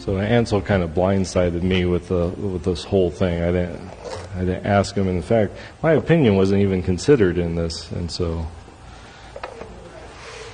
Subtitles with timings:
[0.00, 3.42] So Ansel kind of blindsided me with the with this whole thing.
[3.42, 3.90] I didn't
[4.34, 5.08] I didn't ask him.
[5.08, 5.52] In fact,
[5.82, 8.46] my opinion wasn't even considered in this, and so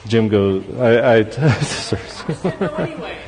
[0.09, 0.65] Jim goes.
[0.79, 1.23] I.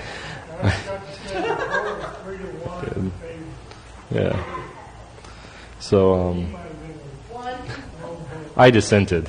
[4.10, 4.42] Yeah.
[5.80, 6.56] So um,
[8.56, 9.28] I dissented.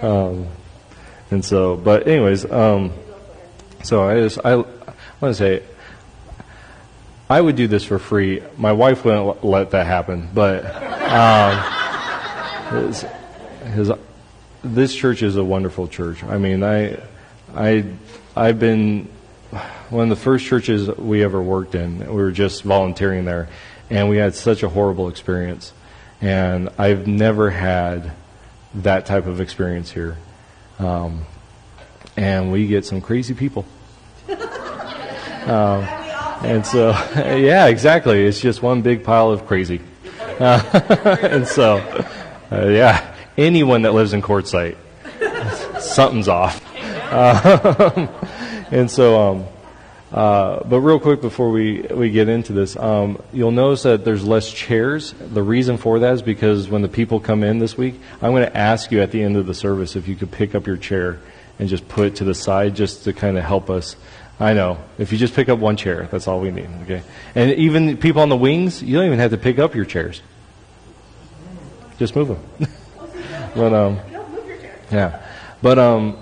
[0.00, 0.46] Um,
[1.32, 2.92] and so, but anyways, um,
[3.82, 4.64] so I just I
[5.20, 5.62] want to say
[7.30, 8.42] I would do this for free.
[8.56, 10.64] My wife wouldn't let that happen, but
[11.10, 13.04] um, his,
[13.74, 13.92] his,
[14.64, 16.24] this church is a wonderful church.
[16.24, 16.98] I mean, I
[17.54, 17.84] I
[18.34, 19.10] I've been
[19.90, 21.98] one of the first churches we ever worked in.
[21.98, 23.48] We were just volunteering there,
[23.90, 25.72] and we had such a horrible experience.
[26.20, 28.12] And I've never had
[28.74, 30.16] that type of experience here.
[30.78, 31.26] Um,
[32.16, 33.64] and we get some crazy people.
[35.48, 35.84] Um,
[36.44, 38.24] and so, yeah, exactly.
[38.24, 39.80] It's just one big pile of crazy.
[40.38, 41.78] Uh, and so,
[42.52, 44.76] uh, yeah, anyone that lives in Quartzsite,
[45.80, 46.62] something's off.
[46.76, 48.06] Uh,
[48.70, 49.46] and so, um,
[50.12, 54.24] uh, but real quick before we, we get into this, um, you'll notice that there's
[54.24, 55.12] less chairs.
[55.18, 58.46] The reason for that is because when the people come in this week, I'm going
[58.46, 60.76] to ask you at the end of the service if you could pick up your
[60.76, 61.18] chair
[61.58, 63.96] and just put it to the side just to kind of help us.
[64.40, 64.78] I know.
[64.98, 66.68] If you just pick up one chair, that's all we need.
[66.82, 67.02] Okay.
[67.34, 70.22] And even people on the wings, you don't even have to pick up your chairs.
[71.98, 72.40] Just move them.
[73.56, 73.98] but um,
[74.92, 75.20] yeah.
[75.60, 76.16] But um,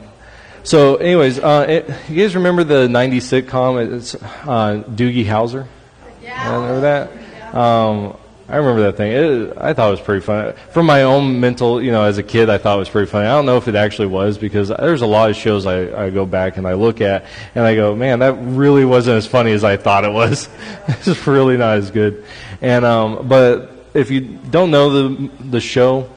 [0.62, 3.94] so, anyways, uh, it, you guys remember the '90s sitcom?
[3.94, 5.66] It's uh, Doogie Howser.
[6.22, 6.54] Yeah.
[6.54, 7.54] Remember that?
[7.54, 8.16] Um,
[8.48, 9.12] I remember that thing.
[9.12, 10.52] It, I thought it was pretty funny.
[10.70, 13.26] From my own mental, you know, as a kid, I thought it was pretty funny.
[13.26, 16.10] I don't know if it actually was because there's a lot of shows I, I
[16.10, 17.24] go back and I look at
[17.56, 20.48] and I go, man, that really wasn't as funny as I thought it was.
[20.88, 22.24] it's really not as good.
[22.60, 26.08] And um, but if you don't know the the show,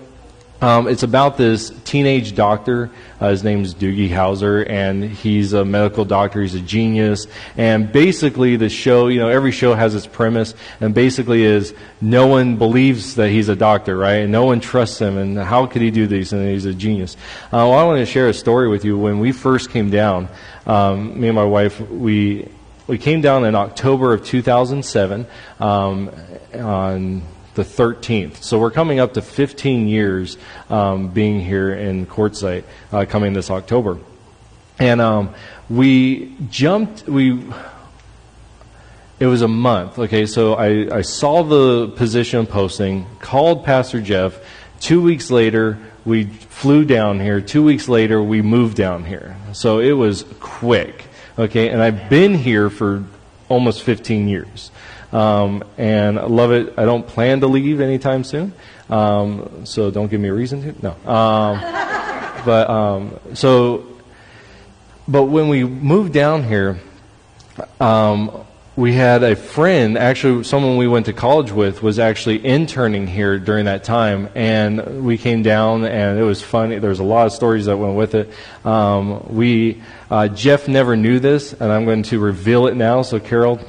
[0.62, 2.92] um, it's about this teenage doctor.
[3.20, 6.42] Uh, his is Doogie Howser, and he's a medical doctor.
[6.42, 7.28] He's a genius.
[7.58, 12.28] And basically, the show, you know, every show has its premise, and basically is no
[12.28, 14.24] one believes that he's a doctor, right?
[14.24, 16.34] And no one trusts him, and how could he do these?
[16.34, 17.16] And he's a genius.
[17.46, 18.98] Uh, well, I want to share a story with you.
[18.98, 20.28] When we first came down,
[20.66, 22.50] um, me and my wife, we
[22.90, 25.28] we came down in October of 2007
[25.59, 26.09] um,
[26.56, 27.22] on
[27.59, 28.42] the 13th.
[28.42, 30.38] So we're coming up to 15 years
[30.70, 34.00] um, being here in Quartzsite, uh, coming this October.
[34.80, 35.36] And um,
[35.69, 37.44] we jumped, we,
[39.19, 40.00] it was a month.
[40.00, 44.40] Okay, so I, I saw the position posting, called Pastor Jeff.
[44.80, 47.42] Two weeks later, we flew down here.
[47.42, 49.36] Two weeks later, we moved down here.
[49.52, 51.03] So it was quick.
[51.38, 53.03] Okay, and I've been here for
[53.50, 54.72] almost 15 years.
[55.12, 56.74] Um, and I love it.
[56.78, 58.53] I don't plan to leave anytime soon.
[58.90, 60.84] Um, so don't give me a reason to.
[60.84, 61.12] No.
[61.12, 61.59] Um,
[62.46, 63.88] but um, so,
[65.08, 66.80] but when we moved down here,
[67.80, 68.46] um,
[68.80, 73.38] we had a friend, actually, someone we went to college with, was actually interning here
[73.38, 76.80] during that time, and we came down, and it was funny.
[76.80, 78.31] There was a lot of stories that went with it.
[78.64, 83.02] Um, we uh, Jeff never knew this, and I'm going to reveal it now.
[83.02, 83.59] So, Carol,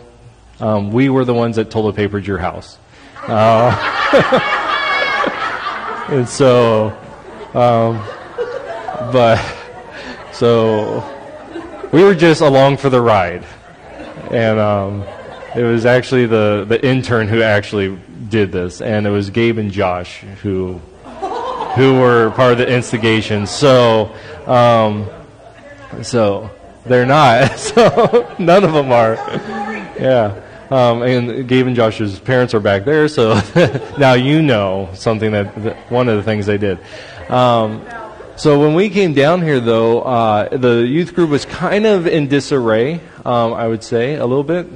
[0.60, 2.78] um, we were the ones that toilet papered your house.
[3.26, 3.71] Uh,
[6.10, 6.88] and so,
[7.54, 8.04] um,
[9.12, 9.41] but,
[10.32, 11.03] so,
[11.93, 13.44] we were just along for the ride.
[14.31, 15.04] And um,
[15.56, 18.81] it was actually the, the intern who actually did this.
[18.81, 20.75] And it was Gabe and Josh who,
[21.75, 23.47] who were part of the instigation.
[23.47, 24.15] So,
[24.47, 25.09] um,
[26.03, 26.50] so,
[26.84, 27.59] they're not.
[27.59, 29.15] So, none of them are.
[29.99, 30.41] Yeah.
[30.70, 33.41] Um, and Gabe and Josh's parents are back there, so
[33.98, 36.78] now you know something that, that, one of the things they did.
[37.28, 37.84] Um,
[38.36, 42.28] so when we came down here, though, uh, the youth group was kind of in
[42.28, 43.00] disarray.
[43.25, 44.69] Um, I would say a little bit,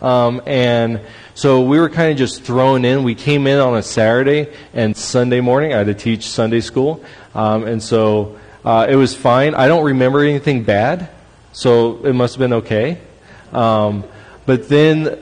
[0.00, 1.00] um, and
[1.34, 3.02] so we were kind of just thrown in.
[3.02, 5.74] We came in on a Saturday and Sunday morning.
[5.74, 7.04] I had to teach Sunday school,
[7.34, 9.56] um, and so uh, it was fine.
[9.56, 11.10] I don't remember anything bad,
[11.52, 12.98] so it must have been okay.
[13.52, 14.04] Um,
[14.46, 15.18] but then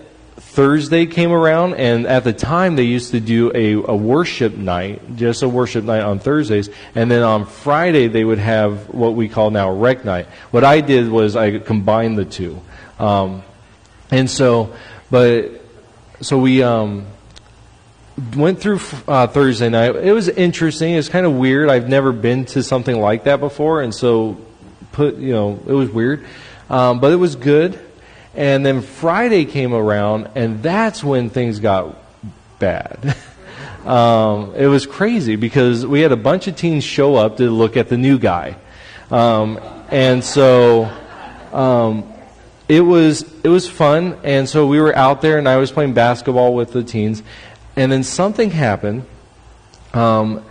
[0.58, 5.14] Thursday came around, and at the time they used to do a, a worship night,
[5.14, 9.28] just a worship night on Thursdays, and then on Friday they would have what we
[9.28, 10.26] call now rec night.
[10.50, 12.60] What I did was I combined the two,
[12.99, 13.44] um,
[14.10, 14.75] and so,
[15.12, 15.62] but
[16.22, 17.06] so we um,
[18.37, 19.94] went through uh, Thursday night.
[19.94, 20.94] It was interesting.
[20.94, 21.70] It was kind of weird.
[21.70, 24.37] I've never been to something like that before, and so
[24.90, 26.26] put you know it was weird,
[26.69, 27.78] um, but it was good.
[28.34, 31.96] And then Friday came around, and that's when things got
[32.58, 33.16] bad.
[33.86, 37.76] um, it was crazy because we had a bunch of teens show up to look
[37.76, 38.56] at the new guy.
[39.10, 39.58] Um,
[39.90, 40.84] and so
[41.52, 42.12] um,
[42.69, 45.94] it was it was fun, and so we were out there, and I was playing
[45.94, 47.22] basketball with the teens,
[47.76, 49.06] and then something happened.
[49.94, 50.44] Um,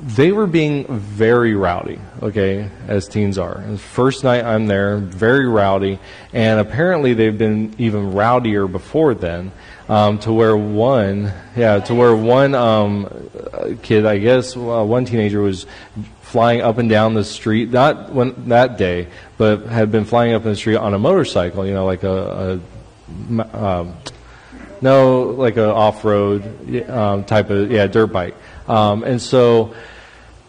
[0.00, 3.62] they were being very rowdy, okay, as teens are.
[3.78, 5.98] First night I'm there, very rowdy,
[6.32, 9.50] and apparently they've been even rowdier before then,
[9.88, 13.08] um, to where one, yeah, to where one um,
[13.82, 15.66] kid, I guess, uh, one teenager was
[16.22, 20.44] flying up and down the street, not when, that day, but had been flying up
[20.44, 22.60] in the street on a motorcycle, you know, like a,
[23.40, 23.96] a um,
[24.80, 28.36] no, like a off-road um, type of, yeah, dirt bike.
[28.68, 29.74] Um, and so,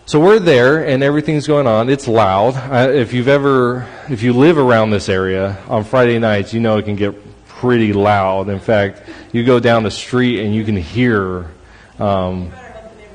[0.05, 1.89] so we're there and everything's going on.
[1.89, 2.55] It's loud.
[2.93, 6.83] If you've ever, if you live around this area on Friday nights, you know it
[6.83, 7.15] can get
[7.47, 8.49] pretty loud.
[8.49, 11.49] In fact, you go down the street and you can hear,
[11.97, 12.51] um,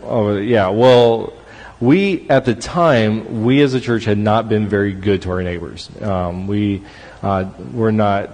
[0.03, 1.35] oh, yeah, well,
[1.81, 5.43] we, at the time, we as a church had not been very good to our
[5.43, 5.91] neighbors.
[6.01, 6.83] Um, we
[7.23, 8.31] uh, were not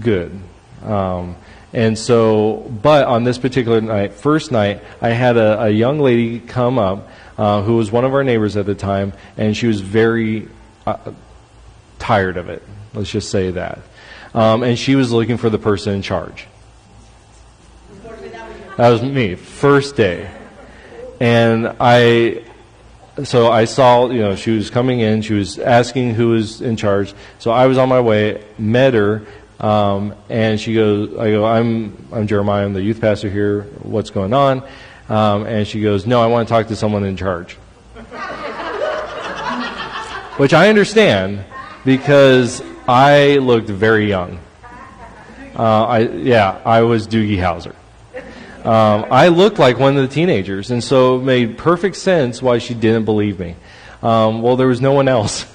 [0.00, 0.38] good.
[0.82, 1.36] Um,
[1.74, 6.38] and so, but on this particular night, first night, I had a, a young lady
[6.38, 9.80] come up uh, who was one of our neighbors at the time, and she was
[9.80, 10.48] very
[10.86, 11.12] uh,
[11.98, 12.62] tired of it.
[12.94, 13.80] Let's just say that.
[14.34, 16.46] Um, and she was looking for the person in charge.
[18.76, 20.30] That was me, first day.
[21.20, 22.42] And I,
[23.24, 26.76] so I saw, you know, she was coming in, she was asking who was in
[26.76, 27.14] charge.
[27.40, 29.26] So I was on my way, met her,
[29.64, 33.62] um, and she goes, I go, I'm, I'm Jeremiah, I'm the youth pastor here.
[33.82, 34.62] What's going on?
[35.08, 37.54] Um, and she goes, No, I want to talk to someone in charge.
[40.36, 41.42] Which I understand
[41.82, 44.38] because I looked very young.
[45.56, 47.74] Uh, I, yeah, I was Doogie Howser.
[48.66, 52.58] Um, I looked like one of the teenagers, and so it made perfect sense why
[52.58, 53.56] she didn't believe me.
[54.02, 55.46] Um, well, there was no one else.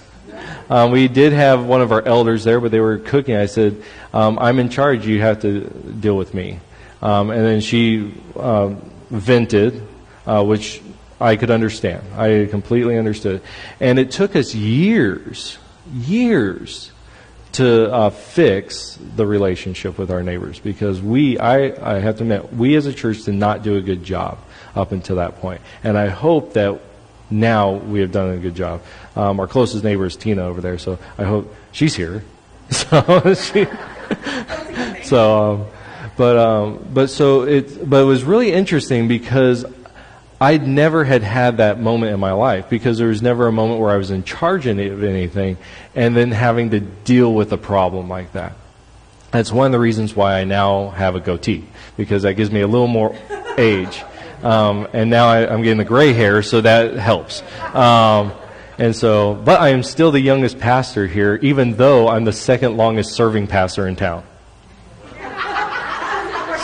[0.69, 3.35] Um, we did have one of our elders there, but they were cooking.
[3.35, 3.81] I said,
[4.13, 5.06] um, I'm in charge.
[5.06, 5.61] You have to
[6.00, 6.59] deal with me.
[7.01, 8.75] Um, and then she uh,
[9.09, 9.85] vented,
[10.25, 10.81] uh, which
[11.19, 12.03] I could understand.
[12.15, 13.41] I completely understood.
[13.79, 15.57] And it took us years,
[15.94, 16.91] years
[17.53, 22.53] to uh, fix the relationship with our neighbors because we, I, I have to admit,
[22.53, 24.38] we as a church did not do a good job
[24.75, 25.61] up until that point.
[25.83, 26.79] And I hope that
[27.29, 28.81] now we have done a good job.
[29.15, 32.23] Um, our closest neighbor is Tina over there, so I hope she's here.
[32.71, 33.65] So she,
[35.03, 35.65] so, um,
[36.17, 39.65] but um, but so it but it was really interesting because
[40.41, 43.81] I'd never had had that moment in my life because there was never a moment
[43.81, 45.57] where I was in charge of anything,
[45.95, 48.53] and then having to deal with a problem like that.
[49.31, 51.65] That's one of the reasons why I now have a goatee
[51.97, 53.15] because that gives me a little more
[53.57, 54.01] age.
[54.41, 57.44] Um, and now I, am getting the gray hair, so that helps.
[58.79, 62.77] And so, but I am still the youngest pastor here, even though I'm the second
[62.77, 64.23] longest serving pastor in town.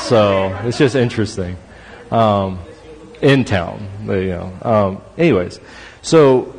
[0.06, 1.58] So it's just interesting.
[2.12, 2.60] Um,
[3.22, 4.54] in town, you know.
[4.62, 5.60] Um, anyways,
[6.04, 6.56] so,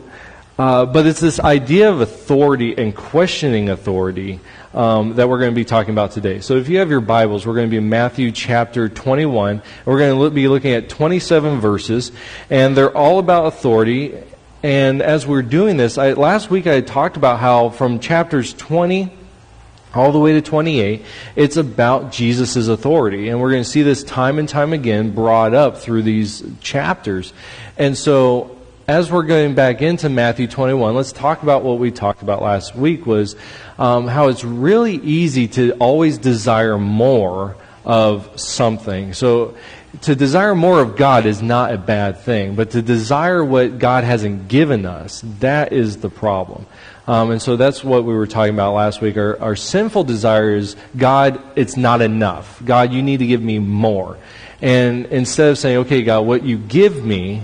[0.58, 4.40] uh, but it's this idea of authority and questioning authority
[4.74, 6.40] um, that we're going to be talking about today.
[6.40, 9.62] So if you have your Bibles, we're going to be in Matthew chapter 21.
[9.84, 12.12] We're going to be looking at 27 verses,
[12.50, 14.22] and they're all about authority.
[14.62, 19.12] And as we're doing this, I, last week I talked about how from chapters 20
[19.94, 21.04] all the way to 28,
[21.36, 23.28] it's about Jesus' authority.
[23.28, 27.32] And we're going to see this time and time again brought up through these chapters.
[27.78, 28.56] And so
[28.88, 32.76] as we're going back into Matthew 21, let's talk about what we talked about last
[32.76, 33.36] week was
[33.78, 39.12] um, how it's really easy to always desire more of something.
[39.12, 39.56] So
[40.02, 44.04] to desire more of God is not a bad thing, but to desire what God
[44.04, 46.66] hasn't given us, that is the problem.
[47.06, 49.16] Um, and so that's what we were talking about last week.
[49.16, 52.60] Our, our sinful desire is, God, it's not enough.
[52.64, 54.18] God, you need to give me more.
[54.60, 57.42] And instead of saying, okay, God, what you give me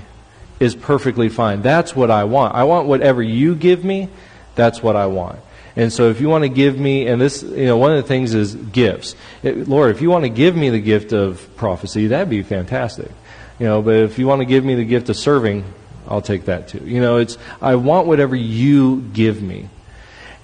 [0.58, 1.62] is perfectly fine.
[1.62, 2.54] That's what I want.
[2.54, 4.08] I want whatever you give me,
[4.54, 5.38] that's what I want.
[5.74, 8.08] And so if you want to give me, and this, you know, one of the
[8.08, 9.14] things is gifts.
[9.42, 13.10] It, Lord, if you want to give me the gift of prophecy, that'd be fantastic.
[13.58, 15.64] You know, but if you want to give me the gift of serving,
[16.06, 16.82] I'll take that too.
[16.84, 19.68] You know, it's, I want whatever you give me.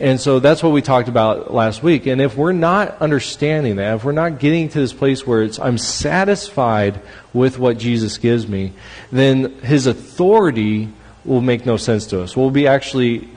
[0.01, 2.07] And so that's what we talked about last week.
[2.07, 5.59] And if we're not understanding that, if we're not getting to this place where it's,
[5.59, 7.01] I'm satisfied
[7.33, 8.73] with what Jesus gives me,
[9.11, 10.89] then his authority
[11.25, 12.37] will make no sense to us.
[12.37, 13.29] We'll be actually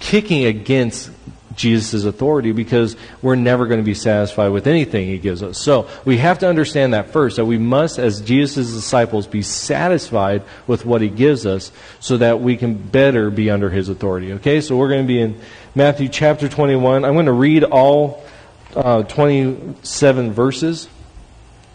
[0.00, 1.10] kicking against
[1.58, 5.58] Jesus' authority because we're never going to be satisfied with anything he gives us.
[5.58, 10.42] So we have to understand that first, that we must, as Jesus' disciples, be satisfied
[10.66, 14.32] with what he gives us so that we can better be under his authority.
[14.34, 15.38] Okay, so we're going to be in
[15.74, 17.04] Matthew chapter 21.
[17.04, 18.24] I'm going to read all
[18.74, 20.88] uh, 27 verses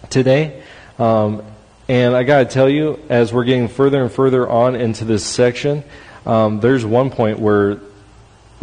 [0.10, 0.64] today.
[0.98, 1.44] Um,
[1.90, 5.26] and I got to tell you, as we're getting further and further on into this
[5.26, 5.84] section,
[6.26, 7.82] um, there's one point where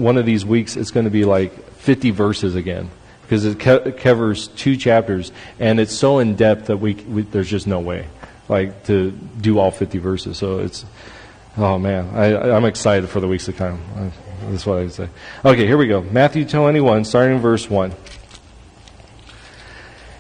[0.00, 2.90] one of these weeks it's going to be like 50 verses again
[3.22, 7.48] because it, co- covers two chapters and it's so in depth that we, we, there's
[7.48, 8.06] just no way
[8.50, 10.36] like to do all 50 verses.
[10.36, 10.84] So it's
[11.56, 13.80] oh man, I, I'm excited for the weeks to come.
[14.42, 15.08] That's what I say.
[15.44, 16.02] Okay, here we go.
[16.02, 17.94] Matthew 21, starting in verse 1.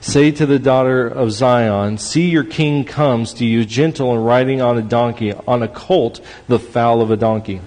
[0.00, 4.62] Say to the daughter of Zion, See your king comes to you, gentle and riding
[4.62, 7.60] on a donkey, on a colt, the foal of a donkey.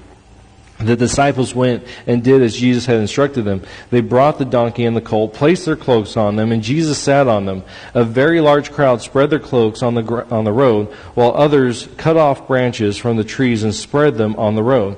[0.80, 3.62] The disciples went and did as Jesus had instructed them.
[3.92, 7.28] They brought the donkey and the colt, placed their cloaks on them, and Jesus sat
[7.28, 7.64] on them.
[7.94, 12.18] A very large crowd spread their cloaks on the, on the road, while others cut
[12.18, 14.98] off branches from the trees and spread them on the road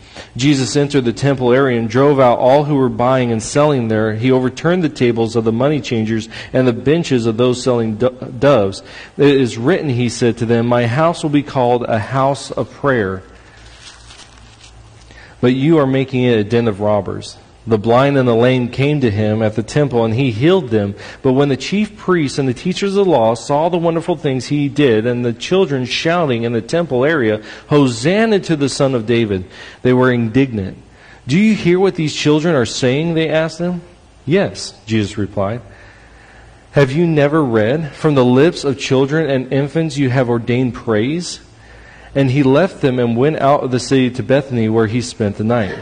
[0.35, 4.13] Jesus entered the temple area and drove out all who were buying and selling there.
[4.13, 8.83] He overturned the tables of the money changers and the benches of those selling doves.
[9.17, 12.71] It is written, he said to them, My house will be called a house of
[12.71, 13.23] prayer,
[15.39, 17.37] but you are making it a den of robbers.
[17.67, 20.95] The blind and the lame came to him at the temple, and he healed them.
[21.21, 24.47] But when the chief priests and the teachers of the law saw the wonderful things
[24.47, 29.05] he did, and the children shouting in the temple area, Hosanna to the Son of
[29.05, 29.45] David,
[29.83, 30.79] they were indignant.
[31.27, 33.13] Do you hear what these children are saying?
[33.13, 33.81] They asked him.
[34.25, 35.61] Yes, Jesus replied.
[36.71, 41.41] Have you never read, From the lips of children and infants you have ordained praise?
[42.15, 45.37] And he left them and went out of the city to Bethany, where he spent
[45.37, 45.77] the night.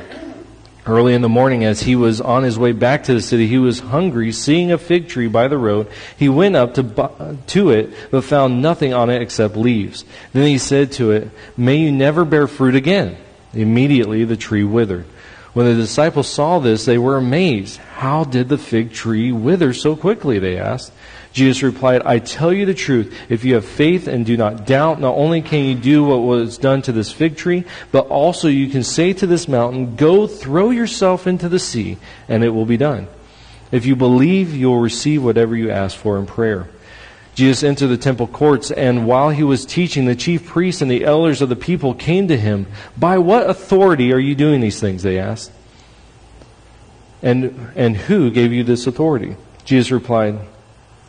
[0.90, 3.60] Early in the morning, as he was on his way back to the city, he
[3.60, 4.32] was hungry.
[4.32, 5.86] Seeing a fig tree by the road,
[6.18, 10.04] he went up to, to it, but found nothing on it except leaves.
[10.34, 13.18] Then he said to it, May you never bear fruit again.
[13.54, 15.06] Immediately the tree withered.
[15.54, 17.78] When the disciples saw this, they were amazed.
[17.78, 20.40] How did the fig tree wither so quickly?
[20.40, 20.92] They asked.
[21.32, 23.16] Jesus replied, I tell you the truth.
[23.30, 26.58] If you have faith and do not doubt, not only can you do what was
[26.58, 30.72] done to this fig tree, but also you can say to this mountain, Go throw
[30.72, 33.08] yourself into the sea, and it will be done.
[33.72, 36.68] If you believe, you will receive whatever you ask for in prayer.
[37.36, 41.06] Jesus entered the temple courts, and while he was teaching, the chief priests and the
[41.06, 42.66] elders of the people came to him.
[42.98, 45.04] By what authority are you doing these things?
[45.04, 45.52] They asked.
[47.22, 49.36] And, and who gave you this authority?
[49.64, 50.40] Jesus replied,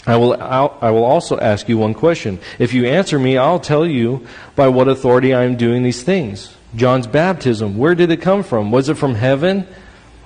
[0.06, 2.40] I will, I will also ask you one question.
[2.58, 4.26] If you answer me, I'll tell you
[4.56, 6.56] by what authority I am doing these things.
[6.74, 8.70] John's baptism, where did it come from?
[8.70, 9.66] Was it from heaven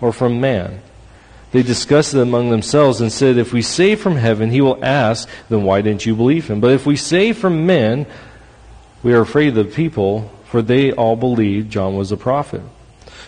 [0.01, 0.81] or from man?
[1.51, 5.29] They discussed it among themselves and said, If we say from heaven, he will ask,
[5.49, 6.61] then why didn't you believe him?
[6.61, 8.07] But if we say from men,
[9.03, 12.63] we are afraid of the people, for they all believed John was a prophet.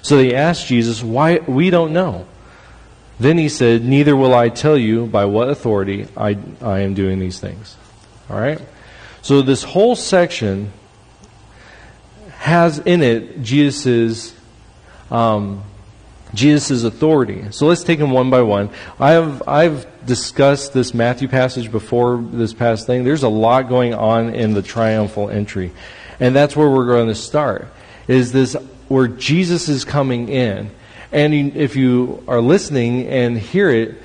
[0.02, 1.38] So they asked Jesus, Why?
[1.38, 2.26] We don't know.
[3.18, 7.18] Then he said, Neither will I tell you by what authority I, I am doing
[7.18, 7.76] these things.
[8.28, 8.60] All right?
[9.22, 10.72] So this whole section
[12.38, 14.34] has in it Jesus'
[15.10, 15.64] um,
[16.34, 17.50] Jesus' authority.
[17.50, 18.70] So let's take them one by one.
[19.00, 23.04] I've I've discussed this Matthew passage before this past thing.
[23.04, 25.72] There's a lot going on in the triumphal entry.
[26.20, 27.68] And that's where we're going to start.
[28.08, 28.54] Is this
[28.88, 30.70] where Jesus is coming in
[31.12, 34.02] and if you are listening and hear it,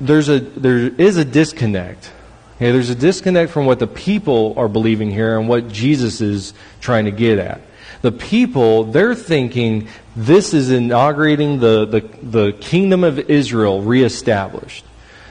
[0.00, 2.12] there's a, there is a disconnect.
[2.56, 6.54] Okay, there's a disconnect from what the people are believing here and what Jesus is
[6.80, 7.60] trying to get at.
[8.02, 14.84] The people, they're thinking this is inaugurating the, the, the kingdom of Israel reestablished.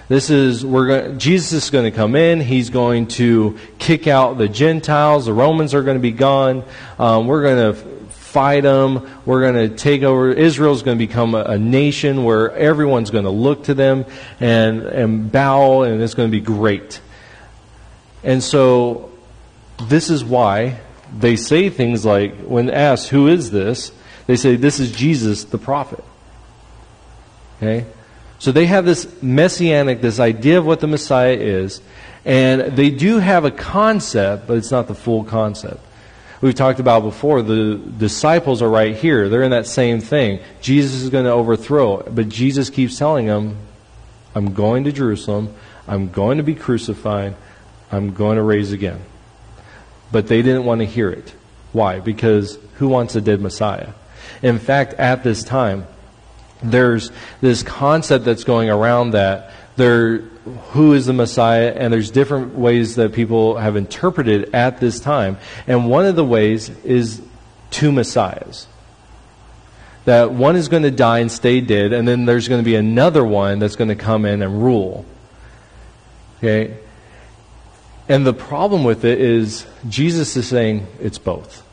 [0.10, 2.39] This is we're going, Jesus is going to come in.
[2.39, 5.25] He's going to kick out the Gentiles.
[5.25, 6.63] The Romans are going to be gone.
[6.98, 7.97] Um, we're going to
[8.38, 9.10] fight them.
[9.25, 10.29] We're going to take over.
[10.29, 14.06] Israel's going to become a, a nation where everyone's going to look to them
[14.39, 17.01] and, and bow, and it's going to be great.
[18.24, 19.12] And so,
[19.82, 20.79] this is why
[21.17, 23.91] they say things like, when asked, Who is this?
[24.27, 26.03] they say, This is Jesus the prophet.
[27.58, 27.88] Okay?
[28.38, 31.82] So they have this messianic, this idea of what the Messiah is,
[32.24, 35.87] and they do have a concept, but it's not the full concept.
[36.39, 39.27] We've talked about before, the disciples are right here.
[39.27, 40.39] They're in that same thing.
[40.62, 43.58] Jesus is going to overthrow, but Jesus keeps telling them,
[44.36, 45.56] I'm going to Jerusalem,
[45.88, 47.36] I'm going to be crucified,
[47.91, 49.01] I'm going to raise again.
[50.12, 51.34] But they didn't want to hear it.
[51.74, 52.00] Why?
[52.00, 53.89] Because who wants a dead Messiah?
[54.41, 55.88] In fact, at this time,
[56.62, 60.20] there's this concept that's going around that there
[60.72, 65.38] who is the Messiah, and there's different ways that people have interpreted at this time.
[65.68, 67.22] And one of the ways is
[67.72, 68.68] two Messiahs.
[70.06, 72.75] That one is going to die and stay dead, and then there's going to be
[72.75, 75.06] another one that's going to come in and rule.
[76.38, 76.77] Okay?
[78.10, 81.63] And the problem with it is Jesus is saying it's both.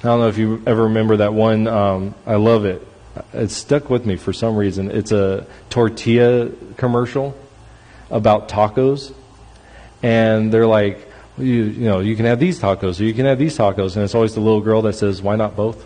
[0.00, 1.66] I don't know if you ever remember that one.
[1.66, 2.86] Um, I love it.
[3.32, 4.90] It stuck with me for some reason.
[4.90, 7.36] It's a tortilla commercial
[8.10, 9.12] about tacos,
[10.02, 13.38] and they're like, you, you know, you can have these tacos, or you can have
[13.38, 15.84] these tacos, and it's always the little girl that says, "Why not both?"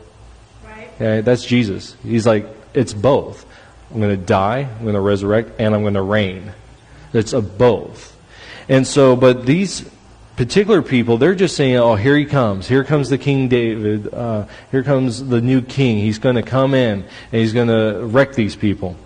[0.65, 0.91] Right.
[0.95, 1.97] Okay, that's Jesus.
[2.03, 3.47] He's like, it's both.
[3.91, 6.53] I'm going to die, I'm going to resurrect, and I'm going to reign.
[7.13, 8.17] It's a both.
[8.69, 9.89] And so, but these
[10.37, 12.67] particular people, they're just saying, oh, here he comes.
[12.67, 14.13] Here comes the King David.
[14.13, 15.99] Uh, here comes the new king.
[15.99, 18.97] He's going to come in and he's going to wreck these people.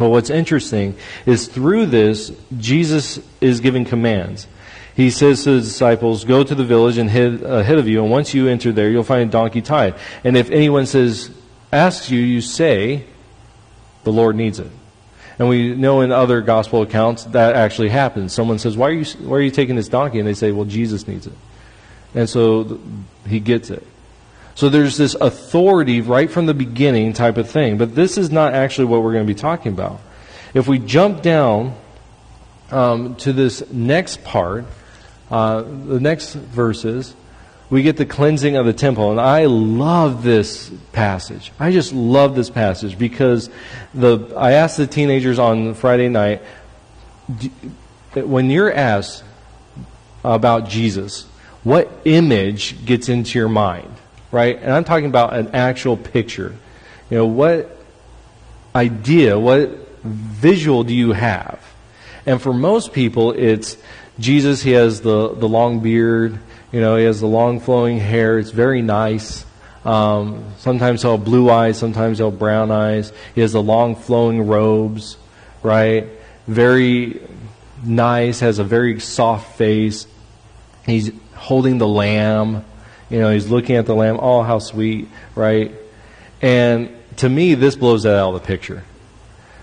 [0.00, 4.46] But what's interesting is through this, Jesus is giving commands.
[4.96, 8.00] He says to the disciples, Go to the village and head, ahead uh, of you,
[8.00, 9.96] and once you enter there, you'll find a donkey tied.
[10.24, 11.30] And if anyone says,
[11.70, 13.04] asks you, you say,
[14.04, 14.70] The Lord needs it.
[15.38, 18.32] And we know in other gospel accounts that actually happens.
[18.32, 20.18] Someone says, Why are you, why are you taking this donkey?
[20.18, 21.36] And they say, Well, Jesus needs it.
[22.14, 22.80] And so
[23.28, 23.86] he gets it.
[24.60, 27.78] So there's this authority right from the beginning type of thing.
[27.78, 30.02] But this is not actually what we're going to be talking about.
[30.52, 31.74] If we jump down
[32.70, 34.66] um, to this next part,
[35.30, 37.14] uh, the next verses,
[37.70, 39.10] we get the cleansing of the temple.
[39.10, 41.52] And I love this passage.
[41.58, 43.48] I just love this passage because
[43.94, 46.42] the I asked the teenagers on Friday night,
[48.12, 49.24] when you're asked
[50.22, 51.22] about Jesus,
[51.64, 53.96] what image gets into your mind?
[54.32, 54.58] Right?
[54.60, 56.54] And I'm talking about an actual picture.
[57.10, 57.76] You know, what
[58.74, 59.70] idea, what
[60.02, 61.64] visual do you have?
[62.26, 63.76] And for most people, it's
[64.18, 66.38] Jesus, he has the, the long beard,
[66.72, 69.44] you know, he has the long flowing hair, it's very nice.
[69.84, 73.12] Um, sometimes he'll have blue eyes, sometimes he'll have brown eyes.
[73.34, 75.16] He has the long flowing robes,
[75.62, 76.06] right?
[76.46, 77.20] Very
[77.82, 80.06] nice, has a very soft face.
[80.84, 82.64] He's holding the lamb,
[83.10, 84.18] you know, he's looking at the lamb.
[84.20, 85.72] Oh, how sweet, right?
[86.40, 88.84] And to me, this blows that out of the picture.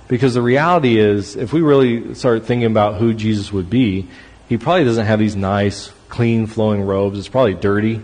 [0.07, 4.07] Because the reality is, if we really start thinking about who Jesus would be,
[4.47, 7.17] he probably doesn't have these nice, clean, flowing robes.
[7.17, 8.01] It's probably dirty.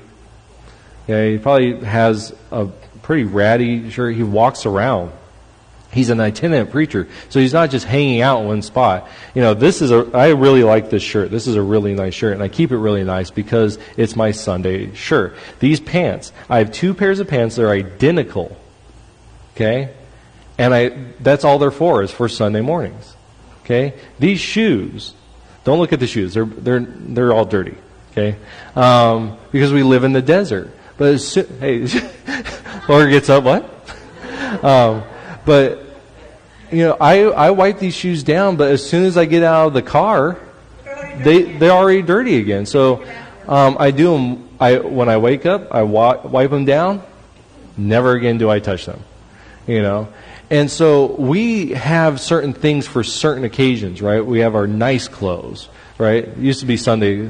[1.08, 2.68] Yeah, he probably has a
[3.02, 4.16] pretty ratty shirt.
[4.16, 5.12] He walks around
[5.94, 7.08] he's an itinerant preacher.
[7.30, 9.08] So he's not just hanging out in one spot.
[9.34, 11.32] You know, this is a, I really like this shirt.
[11.32, 14.32] This is a really nice shirt, and I keep it really nice because it's my
[14.32, 15.36] Sunday shirt.
[15.60, 18.58] These pants, I have two pairs of pants that are identical.
[19.56, 19.94] Okay?
[20.58, 23.16] And I, that's all they're for, is for Sunday mornings.
[23.62, 23.94] Okay?
[24.20, 25.14] These shoes,
[25.64, 26.34] don't look at the shoes.
[26.34, 27.78] They're, they're, they're all dirty.
[28.12, 28.36] Okay?
[28.76, 30.72] Um, because we live in the desert.
[30.98, 31.88] But as soon, hey,
[32.90, 33.70] Laura gets up, what?
[34.62, 35.04] Um,
[35.46, 35.84] but
[36.72, 39.68] you know, I, I wipe these shoes down, but as soon as I get out
[39.68, 40.40] of the car,
[41.24, 42.66] they they're already dirty again.
[42.66, 43.06] So
[43.48, 44.50] um, I do them.
[44.60, 47.04] I when I wake up, I wa- wipe them down.
[47.78, 49.04] Never again do I touch them.
[49.68, 50.08] You know,
[50.50, 54.26] and so we have certain things for certain occasions, right?
[54.26, 56.24] We have our nice clothes, right?
[56.26, 57.30] It used to be Sunday.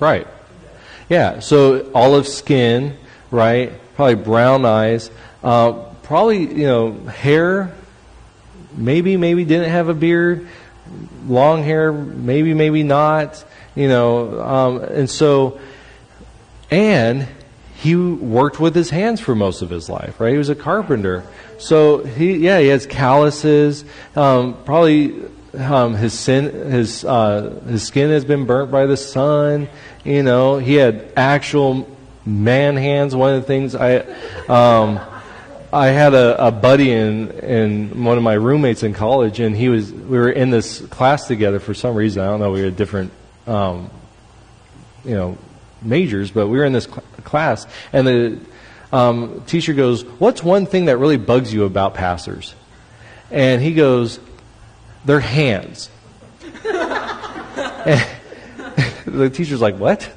[0.00, 0.26] Right.
[1.08, 2.96] Yeah, so olive skin,
[3.30, 3.72] right?
[3.94, 5.10] Probably brown eyes.
[5.42, 7.74] Uh, probably, you know, hair.
[8.74, 10.48] Maybe, maybe didn't have a beard.
[11.26, 13.44] Long hair, maybe, maybe not.
[13.74, 15.60] You know, um, and so,
[16.70, 17.26] and
[17.76, 20.32] he worked with his hands for most of his life, right?
[20.32, 21.24] He was a carpenter.
[21.58, 23.84] So he, yeah, he has calluses.
[24.16, 25.22] Um, probably
[25.58, 29.68] um, his sin, his uh, his skin has been burnt by the sun.
[30.04, 31.88] You know, he had actual
[32.26, 33.14] man hands.
[33.14, 33.98] One of the things I,
[34.48, 35.00] um,
[35.72, 39.68] I had a, a buddy in in one of my roommates in college, and he
[39.68, 42.22] was we were in this class together for some reason.
[42.22, 42.52] I don't know.
[42.52, 43.12] We had different,
[43.46, 43.90] um,
[45.04, 45.38] you know,
[45.82, 48.38] majors, but we were in this cl- class, and the
[48.92, 52.54] um, teacher goes, "What's one thing that really bugs you about pastors?"
[53.30, 54.20] And he goes,
[55.04, 55.90] "Their hands."
[57.84, 58.06] and
[59.06, 60.10] the teacher's like, "What?"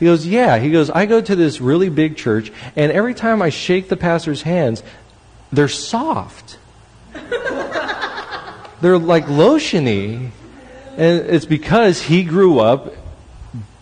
[0.00, 0.58] He goes, Yeah.
[0.58, 3.98] He goes, I go to this really big church, and every time I shake the
[3.98, 4.82] pastor's hands,
[5.52, 6.58] they're soft.
[8.80, 10.30] they're like lotiony.
[10.96, 12.94] And it's because he grew up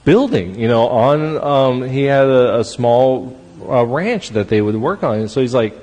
[0.04, 4.76] building, you know, on, um, he had a, a small uh, ranch that they would
[4.76, 5.20] work on.
[5.20, 5.74] And so he's like,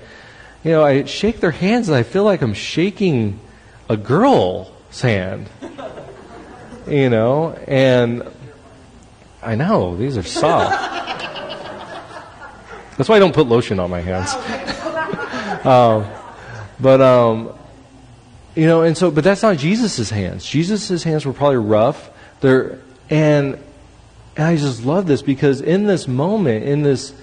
[0.64, 3.40] you know, I shake their hands and I feel like I'm shaking
[3.90, 5.50] a girl's hand.
[6.88, 8.24] You know, and
[9.42, 10.72] I know, these are soft.
[12.98, 14.34] That's why I don't put lotion on my hands.
[15.66, 16.06] um,
[16.80, 17.54] but, um,
[18.56, 20.46] you know, and so, but that's not Jesus' hands.
[20.46, 22.10] Jesus' hands were probably rough.
[22.40, 23.60] They're, and,
[24.38, 27.14] and I just love this because in this moment, in this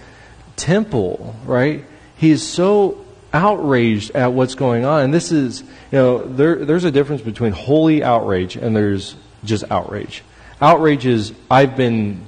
[0.57, 1.85] temple, right,
[2.17, 3.02] he is so
[3.33, 5.05] outraged at what's going on.
[5.05, 9.65] And this is, you know, there, there's a difference between holy outrage and there's just
[9.71, 10.23] outrage.
[10.61, 12.25] Outrage is I've been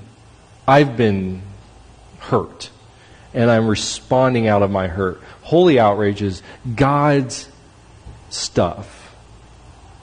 [0.66, 1.42] I've been
[2.18, 2.70] hurt
[3.34, 5.20] and I'm responding out of my hurt.
[5.42, 6.42] Holy outrage is
[6.74, 7.48] God's
[8.30, 9.14] stuff.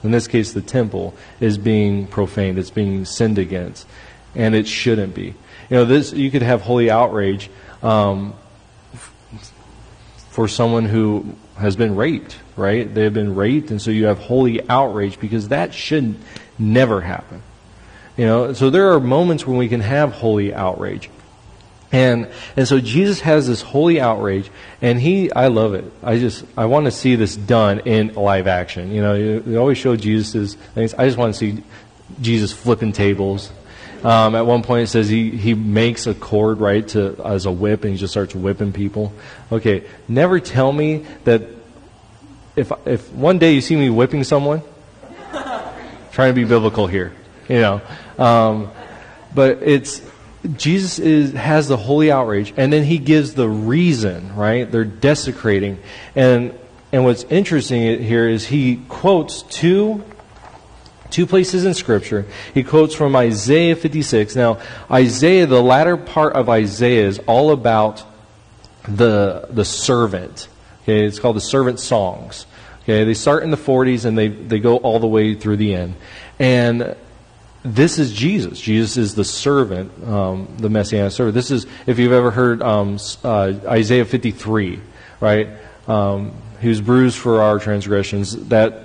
[0.04, 2.58] In this case, the temple is being profaned.
[2.58, 3.86] It's being sinned against,
[4.34, 5.34] and it shouldn't be.
[5.70, 7.50] You know, this you could have holy outrage
[7.82, 8.34] um,
[10.32, 11.26] for someone who
[11.58, 12.92] has been raped, right?
[12.92, 16.16] They have been raped, and so you have holy outrage because that should
[16.58, 17.42] never happen.
[18.16, 21.10] You know, so there are moments when we can have holy outrage.
[21.92, 25.84] And and so Jesus has this holy outrage, and he I love it.
[26.02, 28.90] I just I want to see this done in live action.
[28.90, 30.94] You know, they always show Jesus' things.
[30.94, 31.62] I just want to see
[32.22, 33.52] Jesus flipping tables.
[34.04, 37.52] Um, at one point, it says he he makes a cord right to as a
[37.52, 39.12] whip, and he just starts whipping people.
[39.50, 41.42] Okay, never tell me that
[42.56, 44.62] if if one day you see me whipping someone,
[46.12, 47.12] trying to be biblical here,
[47.48, 47.80] you know.
[48.18, 48.70] Um,
[49.34, 50.02] but it's
[50.56, 54.70] Jesus is, has the holy outrage, and then he gives the reason, right?
[54.70, 55.78] They're desecrating.
[56.16, 56.58] And,
[56.90, 60.04] and what's interesting here is he quotes two,
[61.12, 62.26] two places in Scripture.
[62.54, 64.34] He quotes from Isaiah 56.
[64.34, 64.58] Now,
[64.90, 68.02] Isaiah, the latter part of Isaiah is all about
[68.88, 70.48] the, the servant.
[70.82, 72.46] Okay, it's called the servant songs.
[72.82, 75.74] Okay, they start in the 40s and they, they go all the way through the
[75.74, 75.94] end.
[76.40, 76.96] And
[77.64, 78.60] this is Jesus.
[78.60, 81.34] Jesus is the servant, um, the messianic servant.
[81.34, 84.80] This is, if you've ever heard um, uh, Isaiah 53,
[85.20, 85.48] right?
[85.86, 88.48] Um, he was bruised for our transgressions.
[88.48, 88.82] That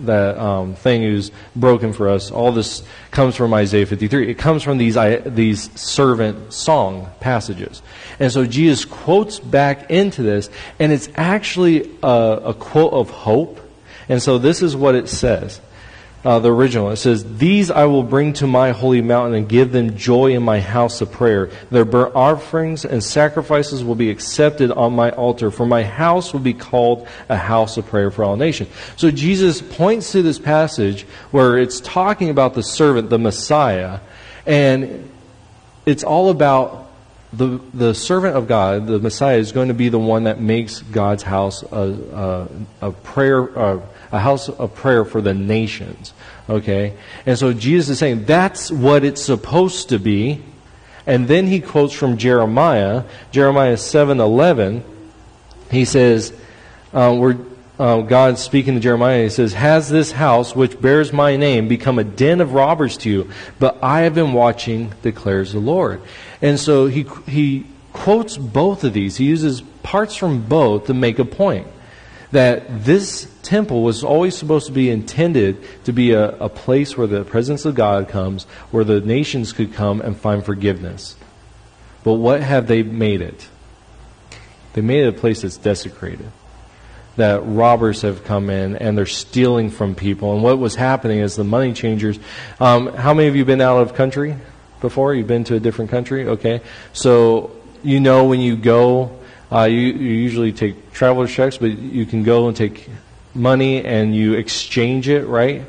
[0.00, 2.30] that um, thing who's broken for us.
[2.30, 4.30] All this comes from Isaiah 53.
[4.30, 7.82] It comes from these these servant song passages,
[8.18, 13.60] and so Jesus quotes back into this, and it's actually a, a quote of hope.
[14.06, 15.60] And so this is what it says
[16.24, 16.90] uh, the original.
[16.90, 20.42] It says, These I will bring to my holy mountain and give them joy in
[20.42, 21.50] my house of prayer.
[21.70, 26.40] Their burnt offerings and sacrifices will be accepted on my altar, for my house will
[26.40, 28.70] be called a house of prayer for all nations.
[28.96, 34.00] So Jesus points to this passage where it's talking about the servant, the Messiah,
[34.46, 35.10] and
[35.84, 36.90] it's all about
[37.34, 40.80] the, the servant of God, the Messiah, is going to be the one that makes
[40.80, 42.48] God's house a,
[42.80, 43.42] a, a prayer.
[43.42, 43.82] A,
[44.14, 46.12] a house of prayer for the nations.
[46.48, 46.94] Okay?
[47.26, 50.40] And so Jesus is saying that's what it's supposed to be.
[51.04, 54.82] And then he quotes from Jeremiah, Jeremiah 7:11.
[55.70, 56.32] He says,
[56.92, 57.36] uh, where
[57.78, 61.98] uh, God speaking to Jeremiah, he says, "Has this house, which bears my name, become
[61.98, 63.30] a den of robbers to you?
[63.58, 66.00] But I have been watching," declares the Lord.
[66.40, 69.16] And so he he quotes both of these.
[69.16, 71.66] He uses parts from both to make a point
[72.30, 77.06] that this temple was always supposed to be intended to be a, a place where
[77.06, 81.16] the presence of God comes, where the nations could come and find forgiveness.
[82.02, 83.48] But what have they made it?
[84.74, 86.30] They made it a place that's desecrated.
[87.16, 90.34] That robbers have come in and they're stealing from people.
[90.34, 92.18] And what was happening is the money changers.
[92.58, 94.36] Um, how many of you been out of country
[94.80, 95.14] before?
[95.14, 96.26] You've been to a different country?
[96.26, 96.60] Okay.
[96.92, 97.52] So
[97.84, 99.16] you know when you go,
[99.52, 102.88] uh, you, you usually take traveler checks, but you can go and take
[103.34, 105.62] money and you exchange it, right?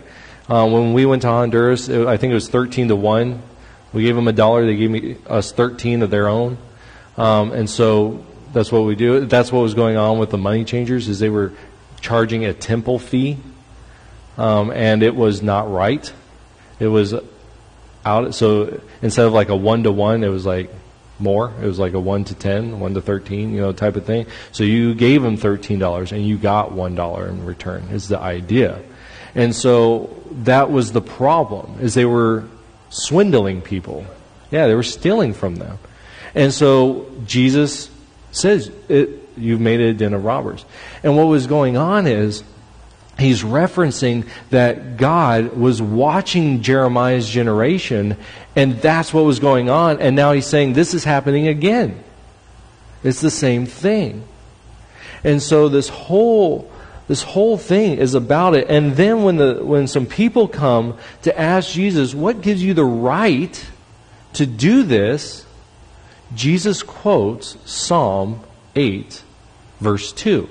[0.47, 3.41] Uh, when we went to Honduras, it, I think it was 13 to 1.
[3.93, 6.57] We gave them a dollar, they gave me, us 13 of their own.
[7.17, 9.25] Um, and so that's what we do.
[9.25, 11.53] That's what was going on with the money changers is they were
[12.01, 13.37] charging a temple fee,
[14.37, 16.11] um, and it was not right.
[16.79, 17.15] It was
[18.05, 18.35] out.
[18.35, 20.73] So instead of like a one to one, it was like
[21.19, 21.53] more.
[21.61, 24.25] It was like a 1 to 10, 1 to 13, you know, type of thing.
[24.51, 28.81] So you gave them $13 and you got $1 in return is the idea.
[29.33, 32.45] And so that was the problem is they were
[32.89, 34.05] swindling people.
[34.51, 35.79] Yeah, they were stealing from them.
[36.33, 37.89] And so Jesus
[38.31, 39.05] says, eh,
[39.37, 40.65] You've made it a den of robbers.
[41.03, 42.43] And what was going on is
[43.19, 48.17] he's referencing that God was watching Jeremiah's generation,
[48.55, 50.01] and that's what was going on.
[50.01, 52.03] And now he's saying this is happening again.
[53.03, 54.23] It's the same thing.
[55.23, 56.71] And so this whole
[57.07, 58.67] this whole thing is about it.
[58.69, 62.85] And then when the when some people come to ask Jesus, what gives you the
[62.85, 63.65] right
[64.33, 65.45] to do this?
[66.33, 68.41] Jesus quotes Psalm
[68.75, 69.21] 8,
[69.79, 70.49] verse 2.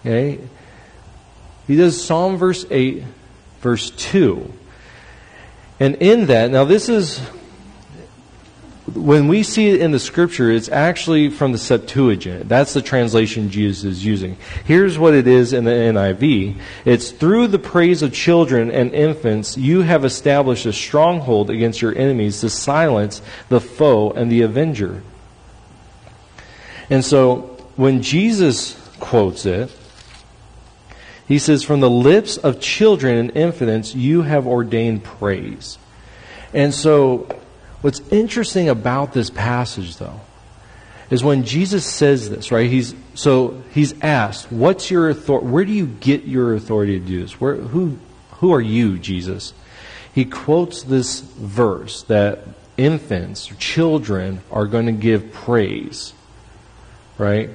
[0.00, 0.40] Okay?
[1.66, 3.04] He does Psalm verse 8,
[3.60, 4.52] verse 2.
[5.80, 7.18] And in that, now this is,
[8.92, 12.50] when we see it in the scripture, it's actually from the Septuagint.
[12.50, 14.36] That's the translation Jesus is using.
[14.66, 19.56] Here's what it is in the NIV it's through the praise of children and infants,
[19.56, 25.02] you have established a stronghold against your enemies to silence the foe and the avenger.
[26.90, 29.74] And so when Jesus quotes it,
[31.30, 35.78] he says, From the lips of children and infants, you have ordained praise.
[36.52, 37.28] And so,
[37.82, 40.20] what's interesting about this passage, though,
[41.08, 42.68] is when Jesus says this, right?
[42.68, 45.46] He's so he's asked, "What's your authority?
[45.46, 47.40] Where do you get your authority to do this?
[47.40, 47.98] Where who
[48.38, 49.52] who are you, Jesus?"
[50.12, 52.40] He quotes this verse that
[52.76, 56.12] infants, children, are going to give praise,
[57.18, 57.50] right?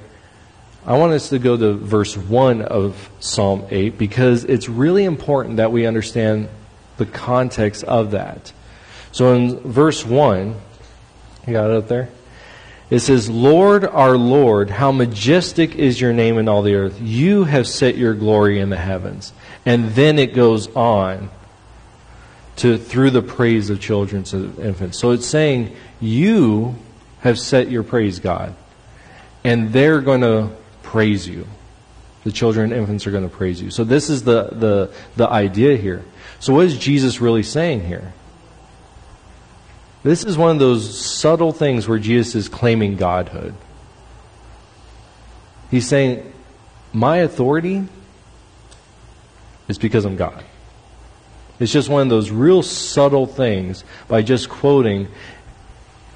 [0.88, 5.58] I want us to go to verse 1 of Psalm 8 because it's really important
[5.58, 6.48] that we understand
[6.98, 8.54] the context of that.
[9.12, 10.56] So in verse 1,
[11.48, 12.10] you got it up there?
[12.92, 17.02] It says, Lord, our Lord, how majestic is your name in all the earth.
[17.02, 19.34] You have set your glory in the heavens.
[19.66, 21.32] And then it goes on
[22.58, 25.00] to through the praise of children and infants.
[25.00, 26.76] So it's saying, You
[27.22, 28.56] have set your praise, God.
[29.44, 30.52] And they're going to
[30.96, 31.46] praise you.
[32.24, 33.70] The children and infants are going to praise you.
[33.70, 36.06] So this is the, the, the idea here.
[36.40, 38.14] So what is Jesus really saying here?
[40.04, 43.54] This is one of those subtle things where Jesus is claiming godhood.
[45.70, 46.32] He's saying,
[46.94, 47.90] My authority
[49.68, 50.46] is because I'm God.
[51.60, 55.10] It's just one of those real subtle things by just quoting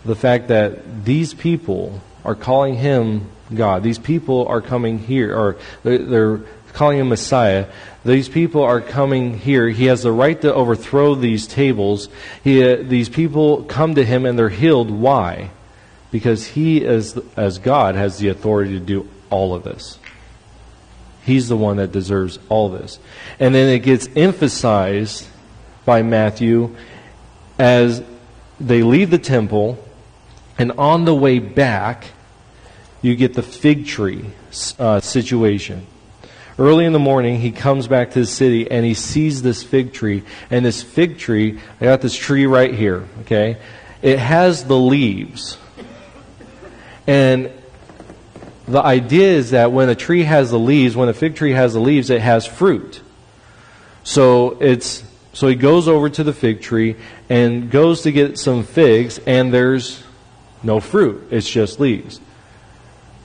[0.06, 3.84] the fact that these people are calling him God.
[3.84, 6.40] These people are coming here, or they're
[6.74, 7.68] calling him Messiah.
[8.06, 9.68] These people are coming here.
[9.70, 12.10] He has the right to overthrow these tables.
[12.44, 14.90] He, uh, these people come to him and they're healed.
[14.90, 15.52] Why?
[16.12, 20.00] Because he, as, as God, has the authority to do all of this.
[21.24, 23.00] He's the one that deserves all this.
[23.40, 25.28] And then it gets emphasized
[25.86, 26.76] by Matthew
[27.60, 28.02] as
[28.60, 29.78] they leave the temple
[30.58, 32.06] and on the way back,
[33.02, 34.26] you get the fig tree
[34.78, 35.88] uh, situation.
[36.58, 39.94] Early in the morning, he comes back to the city and he sees this fig
[39.94, 40.24] tree.
[40.52, 43.58] And this fig tree, I got this tree right here, okay?
[44.02, 45.58] It has the leaves.
[47.08, 47.52] And
[48.68, 51.74] the idea is that when a tree has the leaves, when a fig tree has
[51.74, 53.02] the leaves, it has fruit.
[54.04, 56.98] So it's so he goes over to the fig tree
[57.30, 60.04] and goes to get some figs, and there's
[60.62, 61.30] no fruit.
[61.32, 62.20] It's just leaves.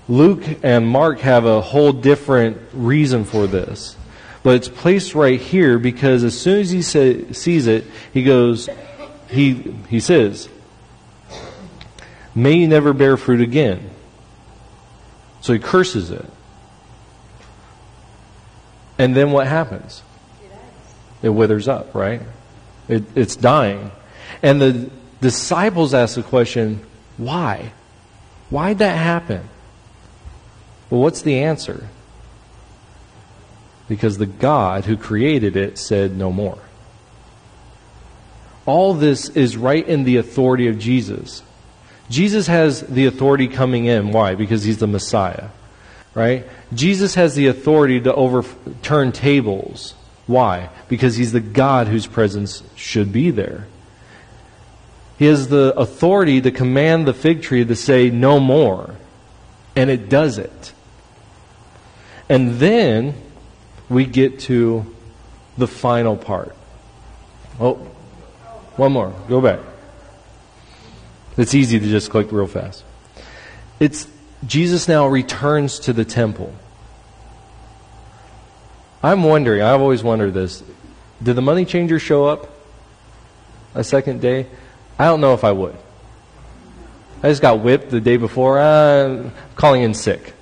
[0.09, 3.97] Luke and Mark have a whole different reason for this.
[4.43, 8.69] But it's placed right here because as soon as he say, sees it, he goes,
[9.31, 10.49] he, he says,
[12.35, 13.91] May you never bear fruit again.
[15.41, 16.27] So he curses it.
[18.99, 20.03] And then what happens?
[21.23, 22.23] It withers up, right?
[22.89, 23.91] It, it's dying.
[24.43, 24.91] And the
[25.21, 26.85] disciples ask the question,
[27.17, 27.73] why?
[28.51, 29.49] Why'd that happen?
[30.95, 31.89] Well, what's the answer?
[33.89, 36.61] Because the God who created it said no more.
[38.65, 41.43] All this is right in the authority of Jesus.
[42.09, 44.13] Jesus has the authority coming in.
[44.13, 44.37] Why?
[44.37, 45.49] Because he's the Messiah.
[46.15, 46.47] Right?
[46.73, 49.95] Jesus has the authority to overturn tables
[50.29, 50.71] Why?
[50.89, 53.67] Because he's the God whose presence should be there.
[55.19, 58.95] He has the authority to command the fig tree to say no more.
[59.75, 60.73] And it does it.
[62.35, 63.15] And then
[63.89, 64.85] we get to
[65.57, 66.57] the final part.
[67.61, 67.75] Oh,
[68.75, 69.15] one more.
[69.29, 69.61] Go back.
[71.37, 72.83] It's easy to just click real fast.
[73.79, 74.09] It's
[74.45, 76.53] Jesus now returns to the temple.
[79.01, 80.61] I'm wondering, I've always wondered this.
[81.23, 82.51] Did the money changer show up
[83.77, 84.49] a second day?
[84.99, 85.77] I don't know if I would.
[87.23, 88.59] I just got whipped the day before.
[88.59, 90.35] I'm calling in sick.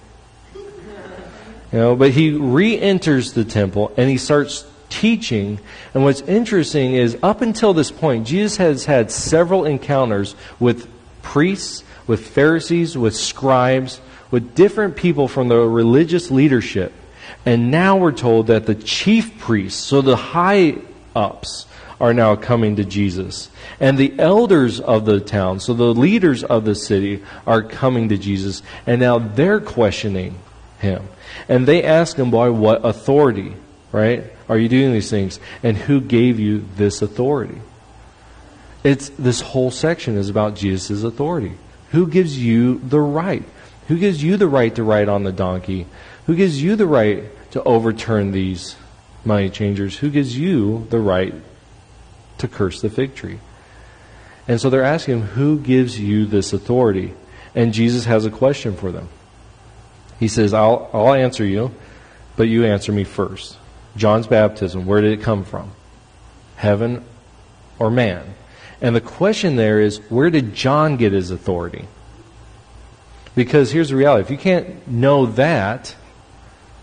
[1.73, 5.59] Know, but he re-enters the temple and he starts teaching.
[5.95, 10.87] And what's interesting is up until this point, Jesus has had several encounters with
[11.23, 16.93] priests, with Pharisees, with scribes, with different people from the religious leadership.
[17.47, 20.77] And now we're told that the chief priests, so the high
[21.17, 21.67] ups,
[22.01, 23.49] are now coming to Jesus.
[23.79, 28.19] And the elders of the town, so the leaders of the city, are coming to
[28.19, 28.63] Jesus.
[28.87, 30.35] And now they're questioning
[30.83, 31.09] him.
[31.49, 33.55] And they ask him, by what authority,
[33.91, 35.41] right, are you doing these things?
[35.63, 37.61] And who gave you this authority?
[38.85, 41.53] It's, this whole section is about Jesus' authority.
[41.93, 43.45] Who gives you the right?
[43.89, 45.87] Who gives you the right to ride on the donkey?
[46.27, 48.77] Who gives you the right to overturn these
[49.25, 49.97] money changers?
[49.99, 51.35] Who gives you the right
[52.39, 53.39] to curse the fig tree?
[54.49, 57.15] And so they're asking him, Who gives you this authority?
[57.55, 59.09] And Jesus has a question for them.
[60.23, 61.75] He says, I'll, I'll answer you,
[62.37, 63.59] but you answer me first.
[63.97, 65.73] John's baptism, where did it come from?
[66.55, 67.05] Heaven
[67.81, 68.37] or man?
[68.81, 71.89] And the question there is, where did John get his authority?
[73.35, 75.97] Because here's the reality if you can't know that,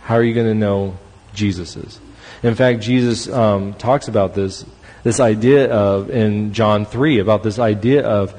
[0.01, 0.97] how are you going to know
[1.33, 1.97] Jesus's?
[2.43, 4.65] In fact, Jesus um, talks about this
[5.03, 8.37] this idea of in John three about this idea of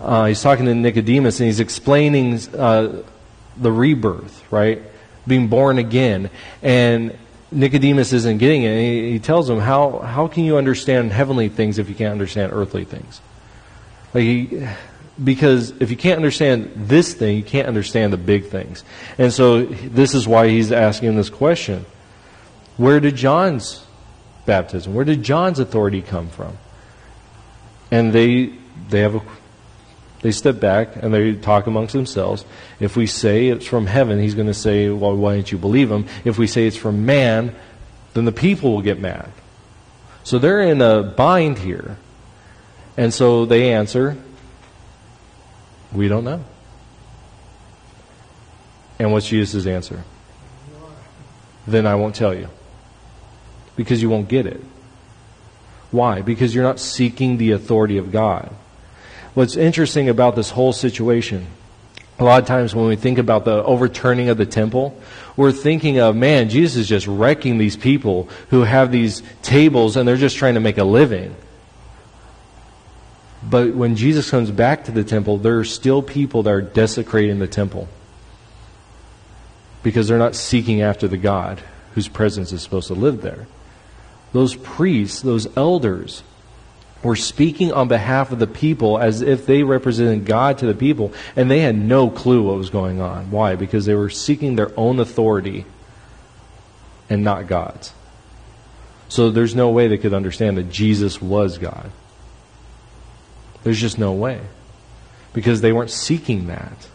[0.00, 3.02] uh, he's talking to Nicodemus and he's explaining uh,
[3.56, 4.82] the rebirth, right?
[5.26, 6.30] Being born again.
[6.62, 7.16] And
[7.50, 8.78] Nicodemus isn't getting it.
[8.78, 12.52] He, he, tells him, how, how can you understand heavenly things if you can't understand
[12.52, 13.20] earthly things?
[14.14, 14.66] Like he,
[15.22, 18.84] because if you can't understand this thing, you can't understand the big things.
[19.18, 21.86] And so this is why he's asking this question.
[22.76, 23.86] Where did John's
[24.46, 26.56] baptism, where did John's authority come from?
[27.90, 28.54] And they,
[28.88, 29.22] they have a
[30.22, 32.44] they step back and they talk amongst themselves.
[32.80, 35.90] If we say it's from heaven, he's going to say, Well, why don't you believe
[35.90, 36.06] him?
[36.24, 37.54] If we say it's from man,
[38.14, 39.30] then the people will get mad.
[40.24, 41.98] So they're in a bind here.
[42.96, 44.16] And so they answer,
[45.92, 46.44] We don't know.
[48.98, 50.02] And what's Jesus' answer?
[51.66, 52.48] Then I won't tell you.
[53.76, 54.62] Because you won't get it.
[55.90, 56.22] Why?
[56.22, 58.54] Because you're not seeking the authority of God
[59.36, 61.46] what's interesting about this whole situation,
[62.18, 64.98] a lot of times when we think about the overturning of the temple,
[65.36, 70.08] we're thinking of, man, Jesus is just wrecking these people who have these tables and
[70.08, 71.36] they're just trying to make a living.
[73.42, 77.38] But when Jesus comes back to the temple, there are still people that are desecrating
[77.38, 77.88] the temple
[79.82, 83.46] because they're not seeking after the God whose presence is supposed to live there.
[84.32, 86.22] Those priests, those elders,
[87.02, 91.12] were speaking on behalf of the people as if they represented God to the people,
[91.36, 93.30] and they had no clue what was going on.
[93.30, 93.54] Why?
[93.54, 95.66] Because they were seeking their own authority
[97.08, 97.92] and not God's.
[99.08, 101.92] So there's no way they could understand that Jesus was God.
[103.62, 104.40] There's just no way.
[105.32, 106.88] Because they weren't seeking that.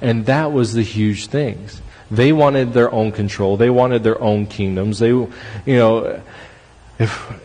[0.00, 1.80] And that was the huge things.
[2.10, 3.56] They wanted their own control.
[3.56, 4.98] They wanted their own kingdoms.
[4.98, 5.30] They, you
[5.66, 6.20] know,
[6.98, 7.41] if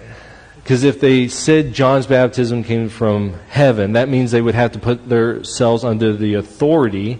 [0.68, 4.80] because if they said John's baptism came from heaven, that means they would have to
[4.80, 7.20] put themselves under the authority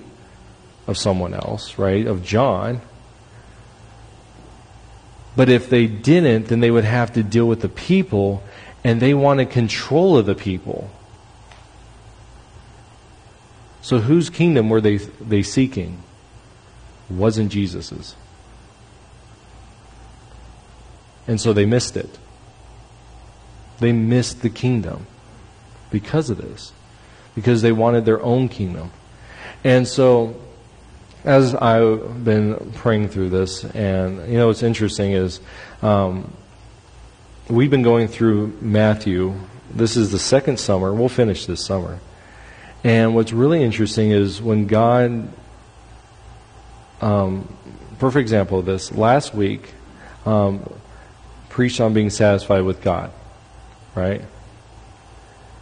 [0.86, 2.06] of someone else, right?
[2.06, 2.82] Of John.
[5.38, 8.44] But if they didn't, then they would have to deal with the people,
[8.84, 10.92] and they wanted control of the people.
[13.82, 16.04] So whose kingdom were they, they seeking?
[17.10, 18.14] wasn't Jesus's.
[21.26, 22.20] And so they missed it.
[23.80, 25.06] They missed the kingdom
[25.92, 26.72] because of this,
[27.36, 28.92] because they wanted their own kingdom.
[29.64, 30.36] And so,
[31.24, 35.40] as I've been praying through this, and you know, what's interesting is
[35.82, 36.32] um,
[37.50, 39.36] we've been going through Matthew.
[39.74, 40.94] This is the second summer.
[40.94, 42.00] We'll finish this summer.
[42.84, 45.28] And what's really interesting is when God,
[47.02, 47.54] um,
[48.00, 49.74] perfect example of this, last week,
[50.26, 50.72] um,
[51.50, 53.12] preached on being satisfied with God,
[53.98, 54.22] right?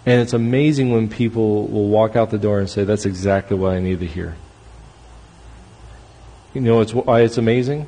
[0.05, 3.71] And it's amazing when people will walk out the door and say, That's exactly what
[3.71, 4.35] I need to hear.
[6.53, 7.87] You know it's, why it's amazing?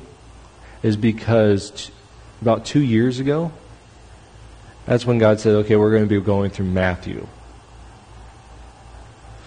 [0.82, 1.92] Is because t-
[2.42, 3.52] about two years ago,
[4.86, 7.26] that's when God said, Okay, we're going to be going through Matthew.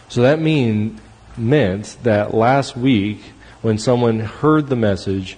[0.08, 1.00] So that mean,
[1.38, 3.22] meant that last week,
[3.62, 5.38] when someone heard the message,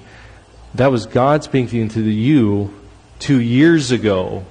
[0.76, 2.74] that was God speaking to you
[3.20, 4.45] two years ago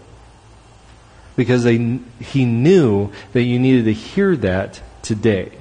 [1.36, 5.52] because they, he knew that you needed to hear that today.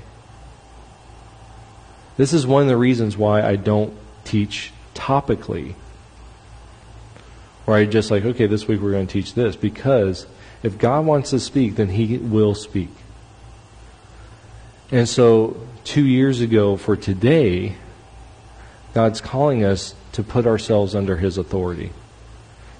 [2.18, 3.94] This is one of the reasons why I don't
[4.26, 5.76] teach topically.
[7.66, 9.56] Or I just like, okay, this week we're going to teach this.
[9.56, 10.28] Because
[10.62, 12.90] if God wants to speak, then he will speak.
[14.92, 15.56] And so,
[15.86, 17.76] two years ago for today,
[18.94, 21.92] God's calling us to put ourselves under his authority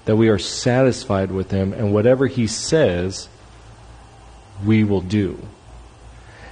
[0.04, 3.28] that we are satisfied with Him, and whatever He says,
[4.64, 5.46] we will do.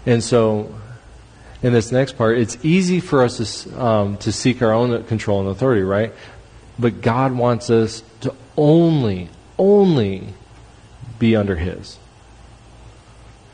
[0.06, 0.74] And so,
[1.62, 5.40] in this next part, it's easy for us to, um, to seek our own control
[5.40, 6.12] and authority, right?
[6.78, 9.28] But God wants us to only,
[9.58, 10.28] only
[11.18, 11.98] be under His.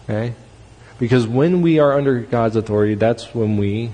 [0.05, 0.35] Okay?
[0.99, 3.91] Because when we are under God's authority, that's when we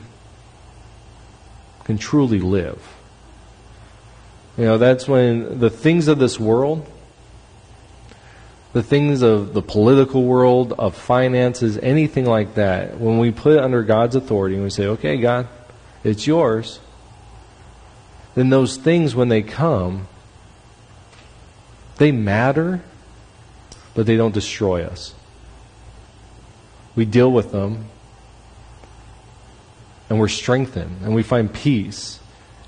[1.85, 2.81] can truly live.
[4.57, 6.87] You know, that's when the things of this world,
[8.75, 13.61] the things of the political world, of finances, anything like that, when we put it
[13.61, 15.49] under God's authority and we say, okay, God,
[16.05, 16.81] it's yours,
[18.35, 20.07] then those things, when they come,
[21.99, 22.83] they matter,
[23.95, 25.15] but they don't destroy us.
[26.95, 27.87] We deal with them,
[30.11, 32.21] and we're strengthened, and we find peace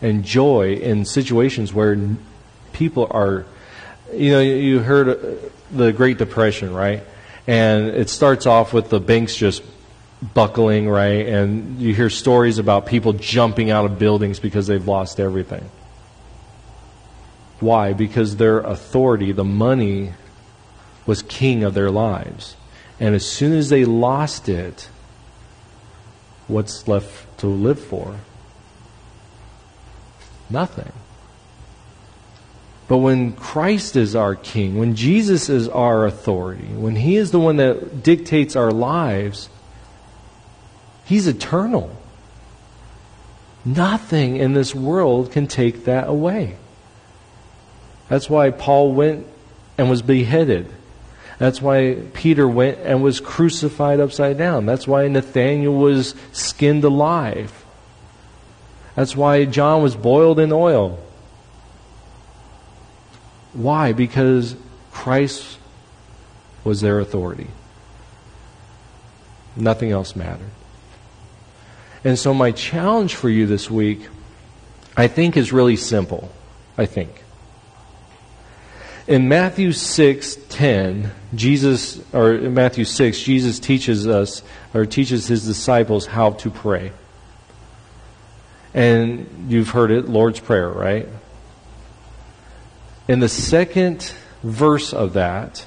[0.05, 1.99] and joy in situations where
[2.75, 3.47] people are,
[4.13, 7.03] you know, you heard uh, the Great Depression, right?
[7.47, 9.63] And it starts off with the banks just
[10.35, 11.27] buckling, right?
[11.27, 15.71] And you hear stories about people jumping out of buildings because they've lost everything.
[17.61, 17.95] Why?
[17.95, 20.13] Because their authority, the money,
[21.07, 22.57] was king of their lives.
[23.01, 24.91] And as soon as they lost it,
[26.47, 28.19] what's left to live for?
[30.51, 30.93] Nothing.
[32.87, 37.41] But when Christ is our king, when Jesus is our authority, when he is the
[37.41, 39.49] one that dictates our lives,
[41.07, 41.97] he's eternal.
[43.65, 46.57] Nothing in this world can take that away.
[48.09, 49.27] That's why Paul went
[49.79, 50.71] and was beheaded.
[51.39, 54.67] That's why Peter went and was crucified upside down.
[54.67, 57.64] That's why Nathaniel was skinned alive.
[58.95, 60.99] That's why John was boiled in oil.
[63.53, 63.93] Why?
[63.93, 64.57] Because
[64.93, 65.59] Christ
[66.63, 67.49] was their authority.
[69.57, 70.51] Nothing else mattered.
[72.03, 74.09] And so, my challenge for you this week,
[74.97, 76.31] I think, is really simple.
[76.77, 77.23] I think.
[79.07, 84.43] In Matthew 6 10, Jesus, or in Matthew 6, Jesus teaches us,
[84.73, 86.93] or teaches his disciples how to pray.
[88.75, 91.09] And you've heard it, Lord's Prayer, right?
[93.07, 94.13] In the second
[94.43, 95.65] verse of that,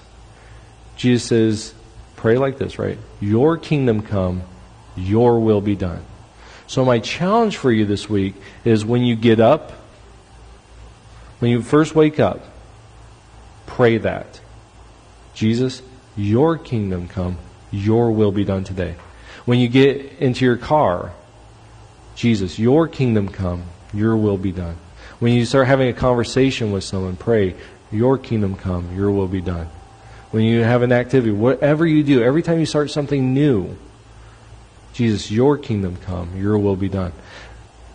[0.98, 1.74] Jesus says,
[2.18, 2.98] pray like this, right?
[3.22, 4.44] Your kingdom come,
[4.96, 6.04] your will be done.
[6.66, 8.36] So, my challenge for you this week
[8.66, 9.72] is when you get up,
[11.40, 12.44] when you first wake up,
[13.68, 14.42] pray that.
[15.34, 15.82] Jesus,
[16.18, 17.38] your kingdom come,
[17.72, 18.96] your will be done today.
[19.46, 21.14] When you get into your car,
[22.18, 23.64] Jesus, your kingdom come,
[23.94, 24.76] your will be done.
[25.20, 27.56] When you start having a conversation with someone, pray,
[27.92, 29.70] your kingdom come, your will be done.
[30.32, 33.78] When you have an activity, whatever you do, every time you start something new,
[34.94, 37.14] Jesus, your kingdom come, your will be done.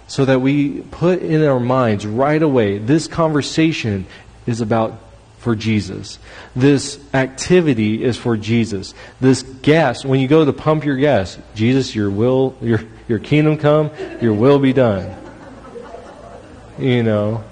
[0.06, 4.06] So that we put in our minds right away, this conversation
[4.46, 5.00] is about
[5.42, 6.20] for Jesus.
[6.54, 8.94] This activity is for Jesus.
[9.20, 13.58] This gas, when you go to pump your gas, Jesus, your will, your, your kingdom
[13.58, 13.90] come,
[14.20, 15.14] your will be done.
[16.78, 17.44] You know,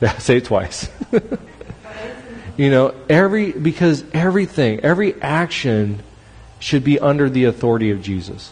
[0.18, 0.88] say it twice.
[2.56, 6.02] you know, every, because everything, every action
[6.58, 8.50] should be under the authority of Jesus.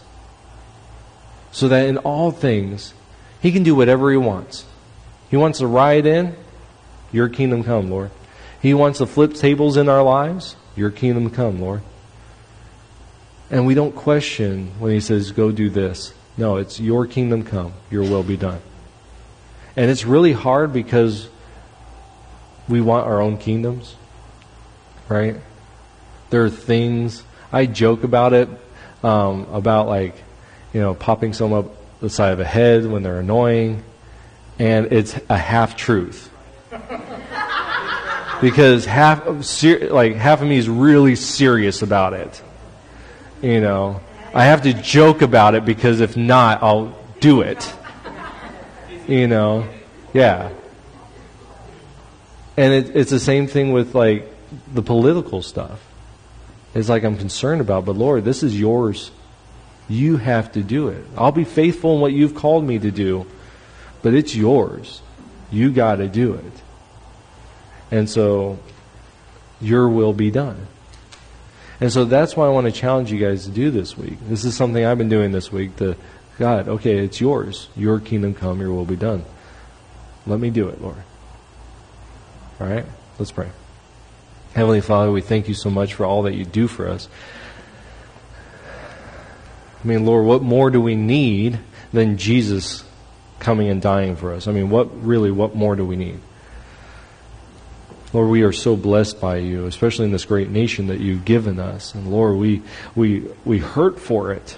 [1.51, 2.93] So that in all things,
[3.41, 4.65] he can do whatever he wants.
[5.31, 6.35] He wants to ride in,
[7.11, 8.11] your kingdom come, Lord.
[8.61, 10.55] He wants to flip tables in our lives.
[10.75, 11.81] Your kingdom come, Lord.
[13.49, 16.13] And we don't question when he says, go do this.
[16.37, 18.61] No, it's your kingdom come, your will be done.
[19.75, 21.27] And it's really hard because
[22.69, 23.95] we want our own kingdoms,
[25.09, 25.35] right?
[26.29, 28.47] There are things, I joke about it,
[29.03, 30.15] um, about like,
[30.73, 33.83] you know, popping someone up the side of the head when they're annoying,
[34.57, 36.30] and it's a half truth.
[38.41, 42.41] Because half, of like, half of me is really serious about it.
[43.41, 44.01] You know,
[44.33, 47.73] I have to joke about it because if not, I'll do it.
[49.07, 49.67] You know,
[50.13, 50.49] yeah.
[52.57, 54.31] And it, it's the same thing with like
[54.73, 55.79] the political stuff.
[56.73, 59.11] It's like I'm concerned about, but Lord, this is yours.
[59.89, 61.03] You have to do it.
[61.17, 63.27] I'll be faithful in what you've called me to do,
[64.01, 65.01] but it's yours.
[65.51, 66.53] You got to do it.
[67.91, 68.57] And so,
[69.61, 70.67] your will be done.
[71.81, 74.17] And so that's why I want to challenge you guys to do this week.
[74.27, 75.75] This is something I've been doing this week.
[75.77, 75.95] To
[76.37, 77.69] God, okay, it's yours.
[77.75, 79.25] Your kingdom come, your will be done.
[80.27, 81.01] Let me do it, Lord.
[82.59, 82.85] All right?
[83.17, 83.49] Let's pray.
[84.53, 87.07] Heavenly Father, we thank you so much for all that you do for us.
[89.83, 91.59] I mean, Lord, what more do we need
[91.91, 92.83] than Jesus
[93.39, 94.47] coming and dying for us?
[94.47, 96.19] I mean, what really, what more do we need?
[98.13, 101.59] Lord, we are so blessed by you, especially in this great nation that you've given
[101.59, 101.95] us.
[101.95, 102.61] And Lord, we,
[102.93, 104.57] we, we hurt for it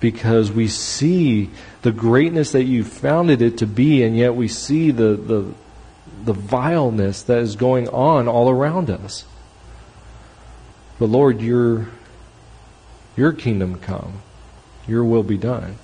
[0.00, 1.50] because we see
[1.82, 5.54] the greatness that you founded it to be, and yet we see the, the,
[6.24, 9.24] the vileness that is going on all around us.
[10.98, 11.88] But Lord, your,
[13.16, 14.22] your kingdom come,
[14.88, 15.76] your will be done.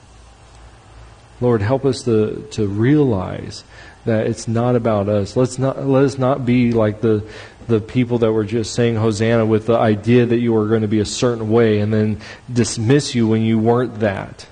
[1.41, 3.65] Lord, help us to, to realize
[4.05, 5.37] that it's not about us.
[5.37, 7.29] Let's not let us not be like the
[7.67, 10.89] the people that were just saying Hosanna with the idea that you were going to
[10.89, 12.21] be a certain way and then
[12.53, 14.47] dismiss you when you weren't that.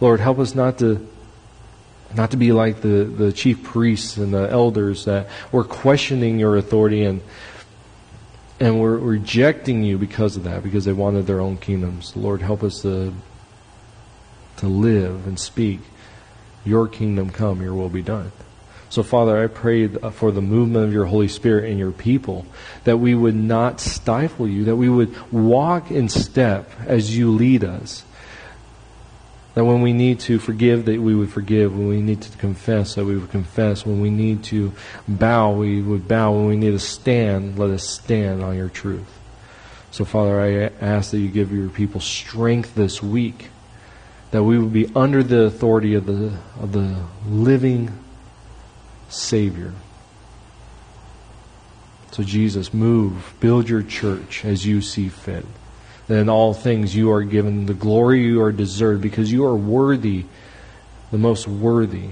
[0.00, 1.06] Lord, help us not to
[2.14, 6.56] not to be like the, the chief priests and the elders that were questioning your
[6.56, 7.20] authority and
[8.58, 12.14] and were rejecting you because of that, because they wanted their own kingdoms.
[12.16, 13.14] Lord, help us to
[14.58, 15.80] to live and speak.
[16.64, 18.32] Your kingdom come, your will be done.
[18.90, 22.44] So, Father, I pray uh, for the movement of your Holy Spirit in your people,
[22.82, 27.62] that we would not stifle you, that we would walk in step as you lead
[27.62, 28.04] us.
[29.54, 31.72] That when we need to forgive, that we would forgive.
[31.72, 33.86] When we need to confess, that we would confess.
[33.86, 34.72] When we need to
[35.06, 36.32] bow, we would bow.
[36.32, 39.06] When we need to stand, let us stand on your truth.
[39.92, 43.50] So, Father, I ask that you give your people strength this week,
[44.32, 46.96] that we would be under the authority of the, of the
[47.28, 47.92] living
[49.10, 49.72] Savior.
[52.12, 55.46] So, Jesus, move, build your church as you see fit.
[56.08, 59.54] That in all things you are given the glory you are deserved because you are
[59.54, 60.24] worthy,
[61.12, 62.10] the most worthy.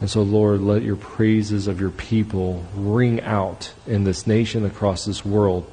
[0.00, 5.04] And so, Lord, let your praises of your people ring out in this nation, across
[5.04, 5.70] this world,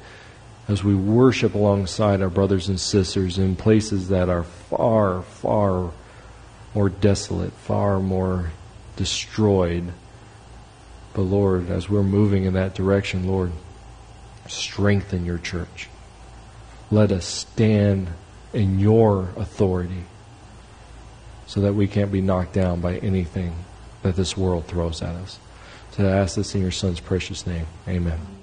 [0.68, 5.92] as we worship alongside our brothers and sisters in places that are far, far
[6.74, 8.50] more desolate, far more
[8.96, 9.92] destroyed.
[11.14, 13.52] But Lord, as we're moving in that direction, Lord,
[14.48, 15.88] strengthen your church.
[16.90, 18.08] Let us stand
[18.52, 20.04] in your authority
[21.46, 23.64] so that we can't be knocked down by anything
[24.02, 25.38] that this world throws at us.
[25.92, 27.66] So I ask this in your Son's precious name.
[27.88, 28.35] Amen.